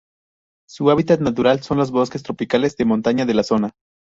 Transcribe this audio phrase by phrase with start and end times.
[0.67, 3.71] Su hábitat natural son los bosques tropicales de montaña de la zona.